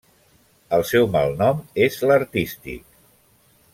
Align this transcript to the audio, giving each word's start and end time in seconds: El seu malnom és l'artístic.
El 0.77 0.85
seu 0.91 1.05
malnom 1.15 1.61
és 1.89 1.99
l'artístic. 2.13 2.85